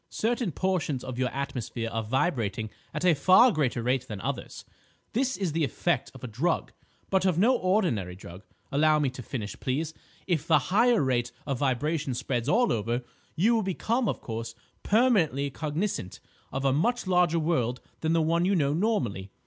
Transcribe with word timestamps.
Certain 0.09 0.51
portions 0.51 1.03
of 1.03 1.19
your 1.19 1.29
atmosphere 1.29 1.87
are 1.91 2.01
vibrating 2.01 2.71
at 2.91 3.05
a 3.05 3.13
far 3.13 3.51
greater 3.51 3.83
rate 3.83 4.07
than 4.07 4.19
others. 4.21 4.65
This 5.13 5.37
is 5.37 5.51
the 5.51 5.63
effect 5.63 6.09
of 6.15 6.23
a 6.23 6.27
drug, 6.27 6.71
but 7.11 7.23
of 7.23 7.37
no 7.37 7.55
ordinary 7.55 8.15
drug. 8.15 8.43
Allow 8.71 8.97
me 8.97 9.11
to 9.11 9.21
finish, 9.21 9.59
please. 9.59 9.93
If 10.25 10.47
the 10.47 10.57
higher 10.73 11.03
rate 11.03 11.31
of 11.45 11.59
vibration 11.59 12.15
spreads 12.15 12.49
all 12.49 12.73
over, 12.73 13.03
you 13.35 13.53
will 13.53 13.61
become, 13.61 14.09
of 14.09 14.21
course, 14.21 14.55
permanently 14.81 15.51
cognisant 15.51 16.19
of 16.51 16.65
a 16.65 16.73
much 16.73 17.05
larger 17.05 17.37
world 17.37 17.79
than 17.99 18.13
the 18.13 18.23
one 18.23 18.43
you 18.43 18.55
know 18.55 18.73
normally. 18.73 19.29